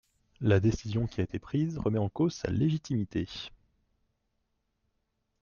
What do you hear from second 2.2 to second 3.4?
sa légitimité.